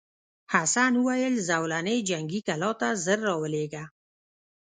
حسن 0.53 0.91
وویل 0.99 1.35
زولنې 1.49 1.95
جنګي 2.09 2.41
کلا 2.47 2.71
ته 2.79 2.87
ژر 3.03 3.19
راولېږه. 3.27 3.83